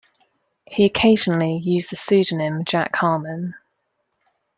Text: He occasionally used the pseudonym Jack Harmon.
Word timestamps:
He 0.65 0.85
occasionally 0.85 1.57
used 1.57 1.91
the 1.91 1.95
pseudonym 1.95 2.65
Jack 2.65 2.95
Harmon. 2.95 3.53